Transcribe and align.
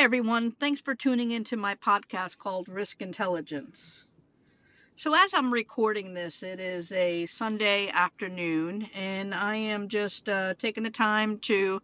Hi, 0.00 0.04
everyone. 0.04 0.50
Thanks 0.52 0.80
for 0.80 0.94
tuning 0.94 1.30
into 1.30 1.58
my 1.58 1.74
podcast 1.74 2.38
called 2.38 2.70
Risk 2.70 3.02
Intelligence. 3.02 4.06
So, 4.96 5.14
as 5.14 5.34
I'm 5.34 5.52
recording 5.52 6.14
this, 6.14 6.42
it 6.42 6.58
is 6.58 6.90
a 6.92 7.26
Sunday 7.26 7.90
afternoon, 7.90 8.88
and 8.94 9.34
I 9.34 9.56
am 9.56 9.88
just 9.88 10.26
uh, 10.26 10.54
taking 10.54 10.84
the 10.84 10.90
time 10.90 11.36
to 11.40 11.82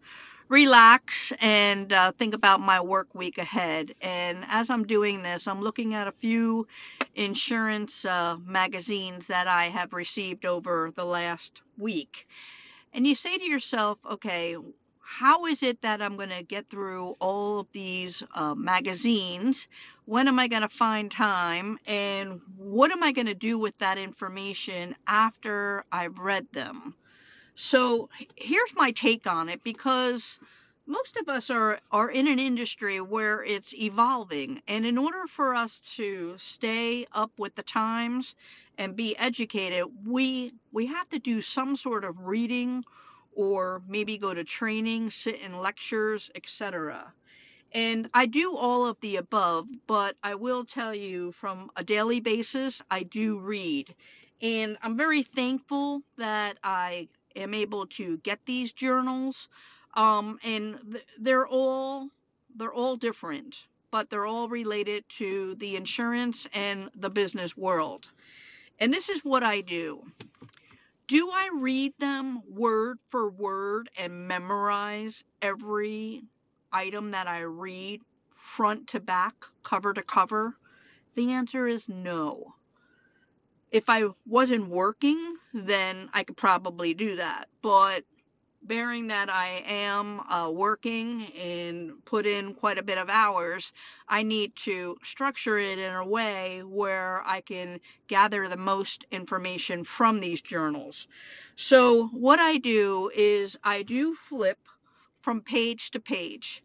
relax 0.49 1.31
and 1.41 1.93
uh, 1.93 2.11
think 2.13 2.33
about 2.33 2.59
my 2.59 2.81
work 2.81 3.13
week 3.13 3.37
ahead. 3.37 3.93
And 4.01 4.43
as 4.47 4.71
I'm 4.71 4.87
doing 4.87 5.21
this, 5.21 5.47
I'm 5.47 5.61
looking 5.61 5.93
at 5.93 6.07
a 6.07 6.11
few 6.11 6.65
insurance 7.13 8.03
uh, 8.03 8.37
magazines 8.43 9.27
that 9.27 9.45
I 9.45 9.65
have 9.65 9.93
received 9.93 10.47
over 10.47 10.91
the 10.95 11.05
last 11.05 11.61
week. 11.77 12.27
And 12.93 13.05
you 13.05 13.13
say 13.13 13.37
to 13.37 13.45
yourself, 13.45 13.99
okay, 14.09 14.57
how 15.09 15.45
is 15.45 15.63
it 15.63 15.81
that 15.83 16.01
I'm 16.01 16.17
going 16.17 16.31
to 16.31 16.43
get 16.43 16.69
through 16.69 17.15
all 17.21 17.61
of 17.61 17.67
these 17.71 18.21
uh, 18.35 18.53
magazines? 18.53 19.69
When 20.03 20.27
am 20.27 20.37
I 20.37 20.49
going 20.49 20.63
to 20.63 20.69
find 20.69 21.09
time? 21.09 21.79
And 21.87 22.41
what 22.57 22.91
am 22.91 23.01
I 23.01 23.13
going 23.13 23.27
to 23.27 23.33
do 23.33 23.57
with 23.57 23.77
that 23.77 23.97
information 23.97 24.95
after 25.07 25.85
I've 25.93 26.19
read 26.19 26.45
them? 26.51 26.93
So 27.55 28.09
here's 28.35 28.75
my 28.75 28.91
take 28.91 29.25
on 29.27 29.47
it 29.47 29.63
because 29.63 30.41
most 30.85 31.15
of 31.15 31.29
us 31.29 31.49
are, 31.49 31.79
are 31.89 32.09
in 32.09 32.27
an 32.27 32.37
industry 32.37 32.99
where 32.99 33.41
it's 33.41 33.73
evolving. 33.75 34.61
And 34.67 34.85
in 34.85 34.97
order 34.97 35.25
for 35.25 35.55
us 35.55 35.79
to 35.95 36.35
stay 36.37 37.07
up 37.13 37.31
with 37.37 37.55
the 37.55 37.63
times 37.63 38.35
and 38.77 38.93
be 38.93 39.17
educated, 39.17 39.85
we, 40.05 40.51
we 40.73 40.87
have 40.87 41.07
to 41.09 41.19
do 41.19 41.41
some 41.41 41.77
sort 41.77 42.03
of 42.03 42.27
reading 42.27 42.83
or 43.37 43.83
maybe 43.87 44.17
go 44.17 44.33
to 44.33 44.43
training, 44.43 45.11
sit 45.11 45.39
in 45.41 45.59
lectures, 45.59 46.31
etc. 46.35 47.13
And 47.71 48.09
I 48.13 48.25
do 48.25 48.55
all 48.55 48.87
of 48.87 48.99
the 49.01 49.17
above, 49.17 49.67
but 49.87 50.17
I 50.23 50.35
will 50.35 50.65
tell 50.65 50.95
you 50.95 51.31
from 51.33 51.71
a 51.75 51.83
daily 51.83 52.19
basis, 52.19 52.81
I 52.89 53.03
do 53.03 53.39
read. 53.39 53.93
And 54.41 54.77
I'm 54.81 54.97
very 54.97 55.23
thankful 55.23 56.01
that 56.17 56.57
I 56.63 57.09
am 57.35 57.53
able 57.53 57.87
to 57.87 58.17
get 58.17 58.39
these 58.45 58.73
journals. 58.73 59.49
Um, 59.93 60.39
and 60.43 60.79
th- 60.93 61.05
they're 61.19 61.47
all 61.47 62.09
they're 62.55 62.73
all 62.73 62.97
different, 62.97 63.67
but 63.91 64.09
they're 64.09 64.25
all 64.25 64.49
related 64.49 65.05
to 65.09 65.55
the 65.55 65.75
insurance 65.75 66.47
and 66.53 66.89
the 66.95 67.09
business 67.11 67.55
world. 67.55 68.09
And 68.79 68.93
this 68.93 69.09
is 69.09 69.23
what 69.23 69.43
I 69.43 69.61
do. 69.61 70.03
Do 71.07 71.29
I 71.31 71.49
read 71.53 71.93
them 71.99 72.41
word 72.47 72.99
for 73.09 73.29
word 73.29 73.89
and 73.97 74.27
memorize 74.27 75.23
every 75.41 76.23
item 76.71 77.11
that 77.11 77.27
I 77.27 77.41
read 77.41 78.01
front 78.35 78.87
to 78.89 78.99
back, 78.99 79.35
cover 79.63 79.93
to 79.93 80.03
cover? 80.03 80.57
The 81.15 81.31
answer 81.31 81.67
is 81.67 81.89
no 81.89 82.55
if 83.71 83.89
I 83.89 84.05
wasn't 84.25 84.69
working, 84.69 85.35
then 85.53 86.09
I 86.13 86.23
could 86.23 86.37
probably 86.37 86.93
do 86.93 87.17
that. 87.17 87.49
But 87.61 88.05
bearing 88.67 89.07
that 89.07 89.29
I 89.29 89.63
am 89.65 90.19
uh, 90.19 90.51
working 90.51 91.31
and 91.33 92.03
put 92.05 92.25
in 92.25 92.53
quite 92.53 92.77
a 92.77 92.83
bit 92.83 92.97
of 92.97 93.09
hours, 93.09 93.73
I 94.07 94.23
need 94.23 94.55
to 94.57 94.97
structure 95.03 95.57
it 95.57 95.79
in 95.79 95.93
a 95.93 96.05
way 96.05 96.61
where 96.63 97.23
I 97.25 97.41
can 97.41 97.79
gather 98.07 98.47
the 98.47 98.57
most 98.57 99.05
information 99.11 99.83
from 99.83 100.19
these 100.19 100.41
journals. 100.41 101.07
So, 101.55 102.07
what 102.07 102.39
I 102.39 102.57
do 102.57 103.11
is 103.15 103.57
I 103.63 103.83
do 103.83 104.13
flip 104.13 104.59
from 105.21 105.41
page 105.41 105.91
to 105.91 105.99
page 105.99 106.63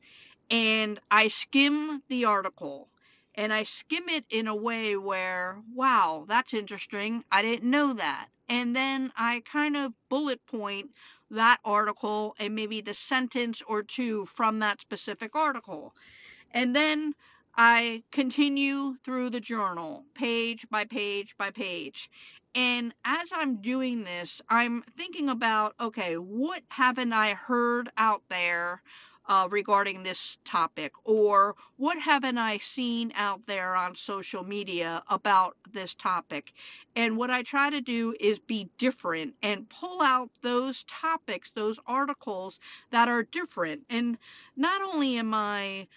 and 0.50 1.00
I 1.11 1.28
skim 1.28 2.03
the 2.09 2.27
article 2.27 2.89
and 3.34 3.53
I 3.53 3.62
skim 3.62 4.09
it 4.09 4.25
in 4.28 4.47
a 4.47 4.55
way 4.55 4.97
where, 4.97 5.56
wow, 5.75 6.27
that's 6.28 6.53
interesting. 6.53 7.25
I 7.32 7.43
didn't 7.43 7.71
know 7.71 7.94
that. 7.94 8.28
And 8.48 8.77
then 8.77 9.12
I 9.16 9.41
kind 9.50 9.77
of 9.77 9.94
bullet 10.10 10.44
point 10.47 10.91
that 11.32 11.59
article 11.65 12.34
and 12.38 12.54
maybe 12.54 12.81
the 12.81 12.94
sentence 12.94 13.62
or 13.66 13.82
two 13.82 14.25
from 14.26 14.60
that 14.60 14.81
specific 14.81 15.34
article. 15.34 15.94
And 16.53 16.75
then 16.76 17.15
I 17.56 18.03
continue 18.12 18.97
through 19.04 19.31
the 19.31 19.41
journal, 19.41 20.04
page 20.15 20.66
by 20.71 20.84
page 20.84 21.37
by 21.37 21.50
page. 21.50 22.10
And 22.54 22.94
as 23.04 23.32
I'm 23.34 23.56
doing 23.56 24.04
this, 24.04 24.42
I'm 24.48 24.82
thinking 24.97 25.28
about 25.28 25.75
okay, 25.81 26.16
what 26.16 26.62
haven't 26.69 27.12
I 27.12 27.34
heard 27.34 27.91
out 27.97 28.22
there 28.28 28.82
uh, 29.27 29.49
regarding 29.50 30.03
this 30.03 30.38
topic? 30.44 30.93
Or 31.05 31.55
what 31.77 31.99
haven't 31.99 32.38
I 32.38 32.59
seen 32.59 33.12
out 33.15 33.47
there 33.47 33.75
on 33.75 33.94
social 33.94 34.43
media 34.43 35.03
about 35.09 35.56
this 35.72 35.94
topic? 35.94 36.53
And 36.97 37.16
what 37.16 37.31
I 37.31 37.43
try 37.43 37.71
to 37.71 37.81
do 37.81 38.15
is 38.19 38.38
be 38.38 38.69
different 38.78 39.34
and 39.43 39.69
pull 39.69 40.03
out 40.03 40.31
those 40.43 40.84
topics, 40.84 41.50
those 41.50 41.78
articles 41.87 42.60
that 42.91 43.09
are 43.09 43.22
different. 43.22 43.83
And 43.91 44.19
not 44.56 44.83
only 44.83 45.16
am 45.19 45.34
I 45.34 45.89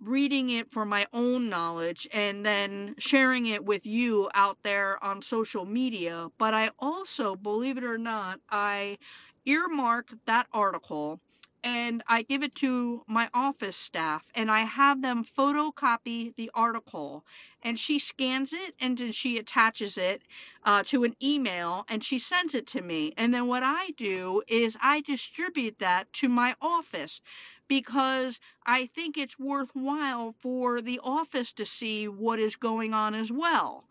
reading 0.00 0.50
it 0.50 0.70
for 0.70 0.84
my 0.84 1.06
own 1.12 1.48
knowledge 1.48 2.06
and 2.12 2.44
then 2.44 2.94
sharing 2.98 3.46
it 3.46 3.64
with 3.64 3.86
you 3.86 4.28
out 4.34 4.58
there 4.62 5.02
on 5.02 5.22
social 5.22 5.64
media, 5.64 6.28
but 6.36 6.52
I 6.52 6.70
also, 6.78 7.36
believe 7.36 7.78
it 7.78 7.84
or 7.84 7.98
not, 7.98 8.40
I 8.50 8.98
earmark 9.46 10.12
that 10.26 10.46
article 10.52 11.20
and 11.64 12.02
I 12.06 12.22
give 12.22 12.42
it 12.42 12.54
to 12.56 13.02
my 13.06 13.30
office 13.32 13.76
staff 13.76 14.22
and 14.34 14.50
I 14.50 14.60
have 14.60 15.00
them 15.00 15.24
photocopy 15.24 16.36
the 16.36 16.50
article. 16.54 17.24
And 17.62 17.78
she 17.78 17.98
scans 17.98 18.52
it 18.52 18.74
and 18.78 18.98
then 18.98 19.12
she 19.12 19.38
attaches 19.38 19.96
it 19.96 20.20
uh, 20.64 20.84
to 20.88 21.04
an 21.04 21.16
email 21.22 21.86
and 21.88 22.04
she 22.04 22.18
sends 22.18 22.54
it 22.54 22.66
to 22.68 22.82
me. 22.82 23.14
And 23.16 23.32
then 23.32 23.46
what 23.46 23.62
I 23.64 23.90
do 23.96 24.42
is 24.46 24.76
I 24.82 25.00
distribute 25.00 25.78
that 25.78 26.12
to 26.14 26.28
my 26.28 26.54
office 26.60 27.22
because 27.66 28.40
I 28.66 28.84
think 28.86 29.16
it's 29.16 29.38
worthwhile 29.38 30.34
for 30.40 30.82
the 30.82 31.00
office 31.02 31.54
to 31.54 31.64
see 31.64 32.08
what 32.08 32.38
is 32.38 32.56
going 32.56 32.92
on 32.92 33.14
as 33.14 33.32
well 33.32 33.84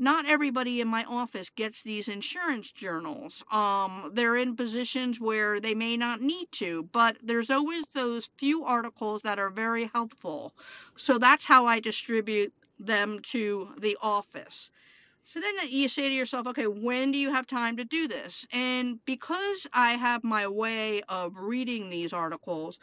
not 0.00 0.26
everybody 0.26 0.80
in 0.80 0.88
my 0.88 1.04
office 1.04 1.50
gets 1.50 1.82
these 1.82 2.08
insurance 2.08 2.72
journals. 2.72 3.44
Um, 3.52 4.10
they're 4.14 4.36
in 4.36 4.56
positions 4.56 5.20
where 5.20 5.60
they 5.60 5.74
may 5.74 5.98
not 5.98 6.22
need 6.22 6.48
to, 6.52 6.88
but 6.90 7.18
there's 7.22 7.50
always 7.50 7.84
those 7.92 8.30
few 8.38 8.64
articles 8.64 9.22
that 9.22 9.38
are 9.38 9.50
very 9.50 9.90
helpful. 9.92 10.54
So 10.96 11.18
that's 11.18 11.44
how 11.44 11.66
I 11.66 11.80
distribute 11.80 12.52
them 12.78 13.20
to 13.24 13.68
the 13.78 13.98
office. 14.00 14.70
So 15.24 15.40
then 15.40 15.54
you 15.68 15.86
say 15.86 16.08
to 16.08 16.14
yourself, 16.14 16.46
okay, 16.48 16.66
when 16.66 17.12
do 17.12 17.18
you 17.18 17.32
have 17.32 17.46
time 17.46 17.76
to 17.76 17.84
do 17.84 18.08
this? 18.08 18.46
And 18.52 18.98
because 19.04 19.66
I 19.72 19.92
have 19.92 20.24
my 20.24 20.48
way 20.48 21.02
of 21.08 21.36
reading 21.36 21.90
these 21.90 22.12
articles, 22.14 22.80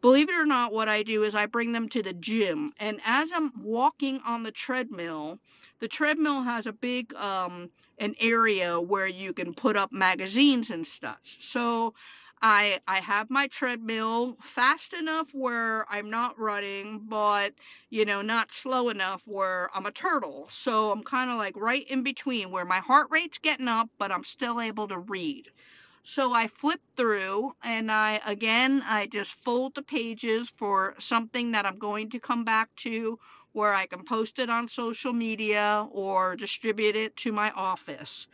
believe 0.00 0.28
it 0.28 0.34
or 0.34 0.46
not, 0.46 0.72
what 0.72 0.88
I 0.88 1.02
do 1.02 1.24
is 1.24 1.34
I 1.34 1.46
bring 1.46 1.72
them 1.72 1.88
to 1.90 2.02
the 2.02 2.12
gym. 2.12 2.72
And 2.78 3.00
as 3.04 3.30
I'm 3.34 3.52
walking 3.62 4.20
on 4.24 4.42
the 4.42 4.52
treadmill, 4.52 5.38
the 5.80 5.88
treadmill 5.88 6.42
has 6.42 6.66
a 6.66 6.72
big 6.72 7.14
um, 7.14 7.70
an 7.98 8.14
area 8.20 8.80
where 8.80 9.06
you 9.06 9.32
can 9.32 9.54
put 9.54 9.76
up 9.76 9.92
magazines 9.92 10.70
and 10.70 10.86
stuff. 10.86 11.18
So 11.22 11.94
I 12.40 12.80
I 12.86 13.00
have 13.00 13.30
my 13.30 13.48
treadmill 13.48 14.36
fast 14.40 14.94
enough 14.94 15.30
where 15.32 15.84
I'm 15.90 16.10
not 16.10 16.38
running, 16.38 17.00
but 17.08 17.52
you 17.90 18.04
know, 18.04 18.22
not 18.22 18.52
slow 18.52 18.90
enough 18.90 19.22
where 19.26 19.70
I'm 19.74 19.86
a 19.86 19.90
turtle. 19.90 20.46
So 20.50 20.92
I'm 20.92 21.02
kind 21.02 21.30
of 21.30 21.36
like 21.36 21.56
right 21.56 21.86
in 21.88 22.02
between 22.02 22.50
where 22.50 22.64
my 22.64 22.78
heart 22.78 23.08
rate's 23.10 23.38
getting 23.38 23.68
up, 23.68 23.90
but 23.98 24.12
I'm 24.12 24.24
still 24.24 24.60
able 24.60 24.88
to 24.88 24.98
read. 24.98 25.50
So 26.08 26.32
I 26.32 26.48
flip 26.48 26.80
through 26.96 27.52
and 27.62 27.92
I 27.92 28.22
again 28.24 28.82
I 28.86 29.06
just 29.06 29.44
fold 29.44 29.74
the 29.74 29.82
pages 29.82 30.48
for 30.48 30.94
something 30.98 31.52
that 31.52 31.66
I'm 31.66 31.78
going 31.78 32.08
to 32.10 32.18
come 32.18 32.44
back 32.44 32.74
to 32.76 33.18
where 33.52 33.74
I 33.74 33.86
can 33.86 34.04
post 34.04 34.38
it 34.38 34.48
on 34.48 34.68
social 34.68 35.12
media 35.12 35.86
or 35.90 36.34
distribute 36.34 36.96
it 36.96 37.14
to 37.18 37.32
my 37.32 37.50
office. 37.50 38.26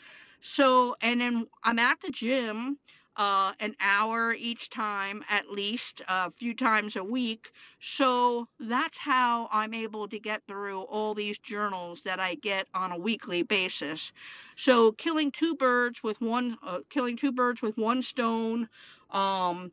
So 0.47 0.95
and 1.01 1.23
then 1.23 1.47
I'm 1.63 1.79
at 1.79 2.03
the 2.03 2.11
gym 2.11 2.79
uh, 3.17 3.53
an 3.61 3.75
hour 3.81 4.35
each 4.35 4.69
time, 4.69 5.25
at 5.31 5.51
least 5.51 6.03
a 6.07 6.31
few 6.31 6.55
times 6.55 6.97
a 6.97 7.05
week. 7.05 7.51
So 7.81 8.47
that's 8.61 8.99
how 8.99 9.49
I'm 9.51 9.73
able 9.73 10.07
to 10.09 10.19
get 10.19 10.43
through 10.47 10.83
all 10.83 11.15
these 11.15 11.39
journals 11.39 12.03
that 12.03 12.21
I 12.21 12.35
get 12.35 12.67
on 12.75 12.93
a 12.93 12.99
weekly 12.99 13.43
basis. 13.43 14.13
So 14.57 14.93
killing 14.93 15.33
two 15.33 15.55
birds 15.55 16.03
with 16.03 16.21
one, 16.21 16.59
uh, 16.63 16.81
killing 16.91 17.17
two 17.17 17.33
birds 17.33 17.63
with 17.63 17.79
one 17.79 18.03
stone. 18.03 18.69
Um, 19.11 19.73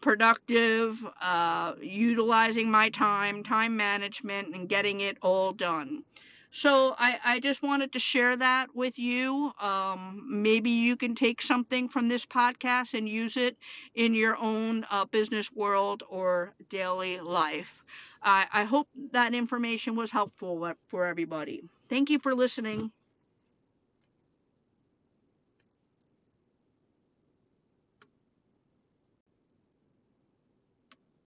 productive, 0.00 1.04
uh, 1.20 1.74
utilizing 1.80 2.70
my 2.70 2.88
time, 2.90 3.42
time 3.42 3.76
management, 3.76 4.54
and 4.54 4.68
getting 4.68 5.00
it 5.00 5.16
all 5.22 5.52
done. 5.52 6.04
So 6.50 6.94
I, 6.98 7.18
I 7.24 7.40
just 7.40 7.62
wanted 7.62 7.92
to 7.92 7.98
share 7.98 8.36
that 8.36 8.74
with 8.74 8.98
you. 8.98 9.52
Um, 9.60 10.42
maybe 10.42 10.70
you 10.70 10.96
can 10.96 11.14
take 11.14 11.40
something 11.42 11.88
from 11.88 12.08
this 12.08 12.26
podcast 12.26 12.94
and 12.94 13.08
use 13.08 13.36
it 13.36 13.56
in 13.94 14.14
your 14.14 14.36
own 14.36 14.84
uh, 14.90 15.04
business 15.06 15.50
world 15.52 16.02
or 16.08 16.54
daily 16.68 17.20
life. 17.20 17.84
I, 18.22 18.46
I 18.52 18.64
hope 18.64 18.88
that 19.12 19.34
information 19.34 19.96
was 19.96 20.10
helpful 20.10 20.72
for 20.88 21.06
everybody. 21.06 21.62
Thank 21.88 22.10
you 22.10 22.18
for 22.18 22.34
listening. 22.34 22.92